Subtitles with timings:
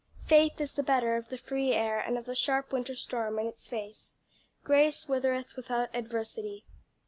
[0.25, 3.45] 'Faith is the better of the free air and of the sharp winter storm in
[3.45, 4.15] its face.
[4.63, 6.65] Grace withereth without adversity.'"